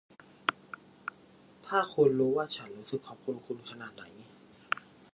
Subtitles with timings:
[1.65, 4.03] ถ้าคุณรู้ว่าฉันรู้สึกขอบคุณคุณขนาดไหน